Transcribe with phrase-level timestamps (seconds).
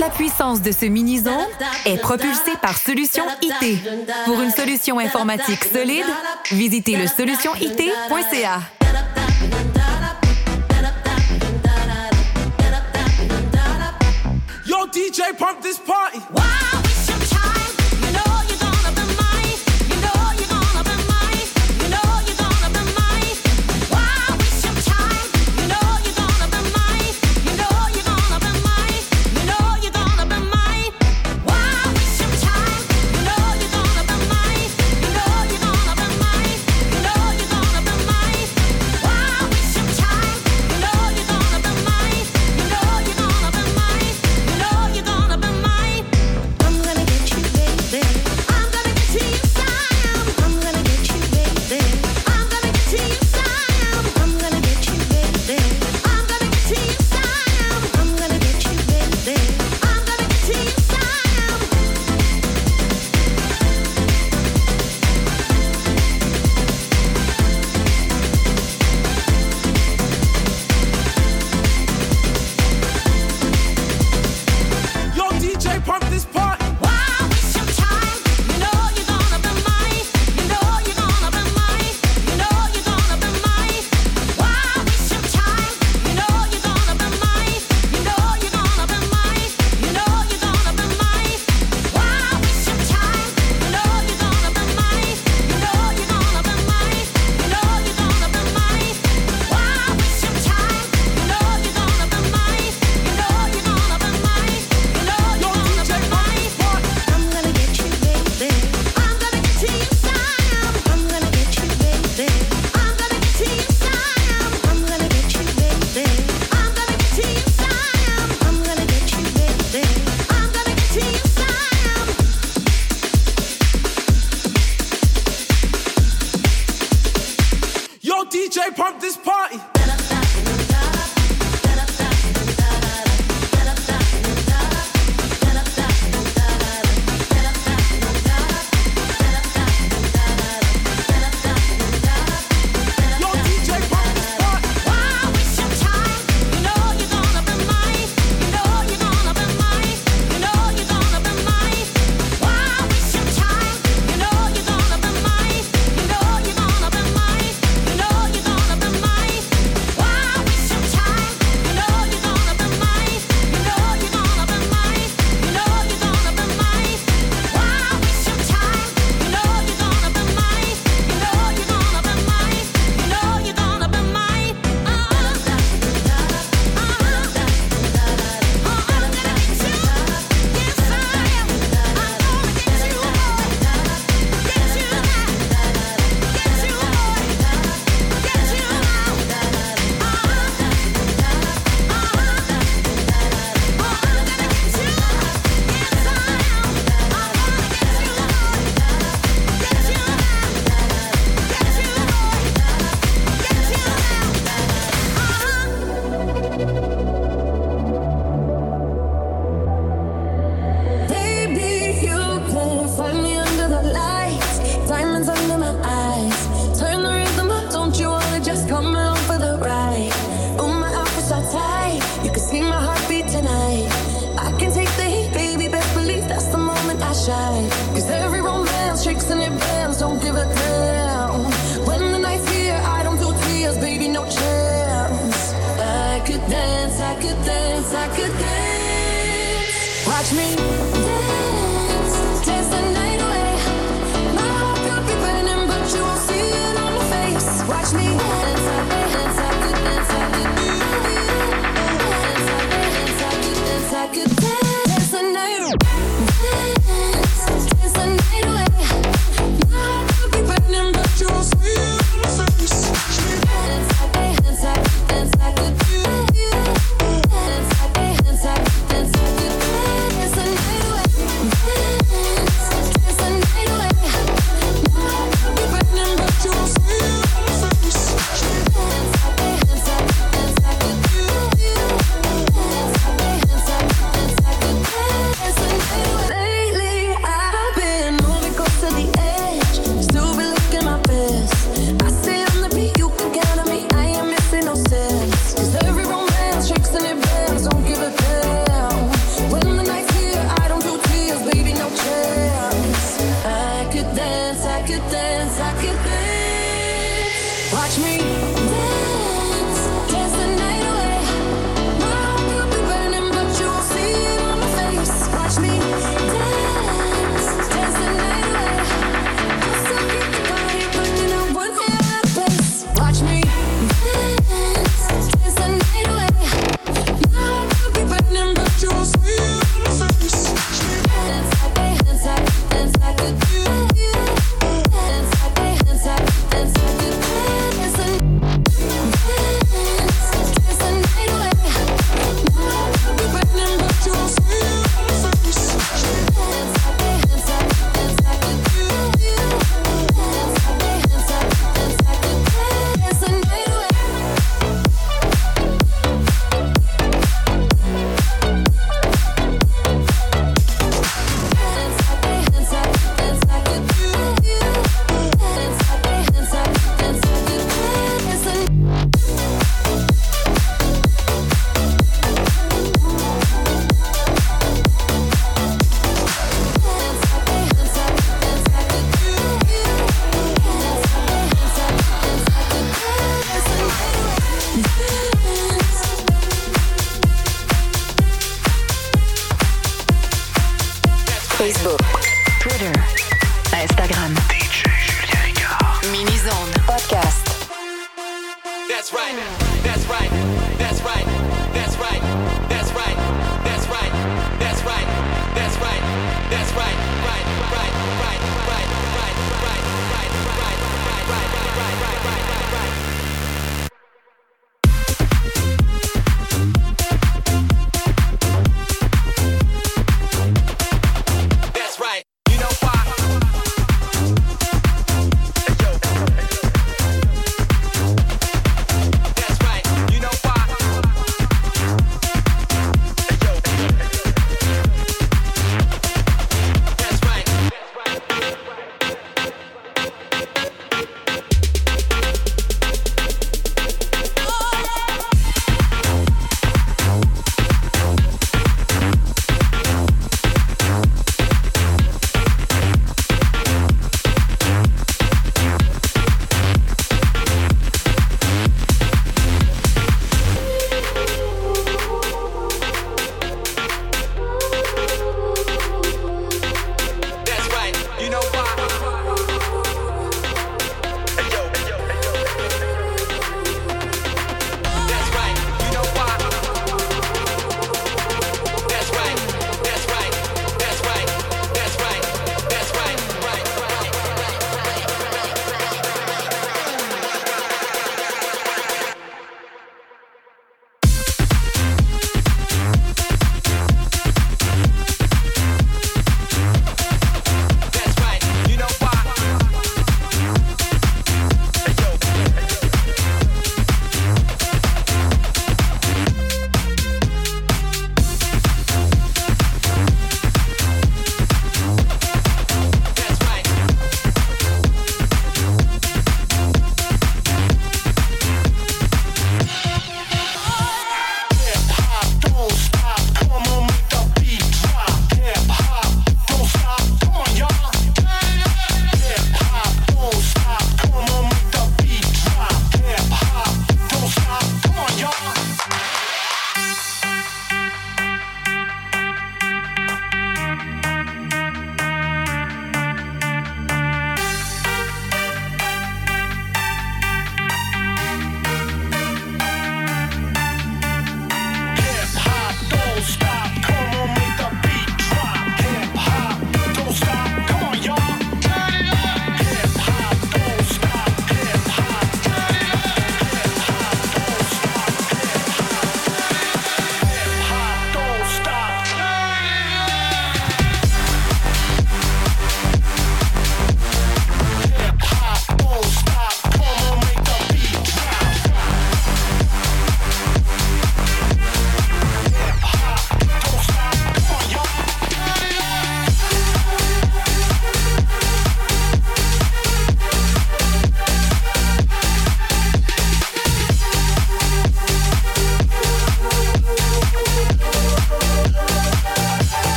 [0.00, 1.46] la puissance de ce mini-zone
[1.84, 3.78] est propulsée par Solution IT.
[4.24, 6.06] Pour une solution informatique solide,
[6.52, 8.60] visitez le solutionit.ca.
[14.66, 15.78] Yo, DJ, pump this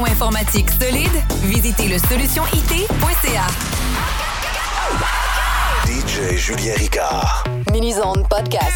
[0.00, 3.46] informatique solide, visitez le solutionit.ca.
[5.86, 7.44] DJ Julien Ricard.
[7.72, 7.96] Mini's
[8.30, 8.72] Podcast.